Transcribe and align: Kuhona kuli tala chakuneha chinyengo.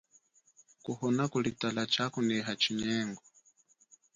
Kuhona 0.83 1.23
kuli 1.31 1.51
tala 1.59 1.83
chakuneha 1.93 2.51
chinyengo. 2.61 3.21